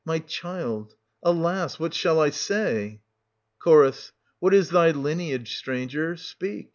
My 0.03 0.17
child— 0.17 0.95
alas!— 1.31 1.77
what 1.79 1.93
shall 1.93 2.19
I 2.19 2.31
say? 2.31 3.01
Ch. 3.63 3.69
What 4.39 4.51
is 4.51 4.69
thy 4.71 4.89
lineage, 4.89 5.55
stranger,— 5.55 6.17
speak 6.17 6.69